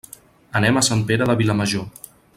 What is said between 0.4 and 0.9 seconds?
Anem a